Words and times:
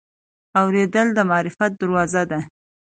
اورېدل 0.61 1.07
د 1.17 1.19
معرفت 1.29 1.71
دروازه 1.81 2.23
ده. 2.31 2.39